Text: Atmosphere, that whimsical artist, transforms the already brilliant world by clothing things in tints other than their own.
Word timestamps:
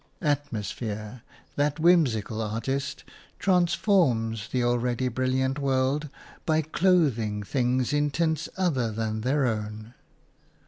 Atmosphere, 0.23 1.21
that 1.57 1.79
whimsical 1.79 2.41
artist, 2.41 3.03
transforms 3.37 4.47
the 4.47 4.63
already 4.63 5.09
brilliant 5.09 5.59
world 5.59 6.09
by 6.43 6.63
clothing 6.63 7.43
things 7.43 7.93
in 7.93 8.09
tints 8.09 8.49
other 8.57 8.91
than 8.91 9.21
their 9.21 9.45
own. 9.45 9.93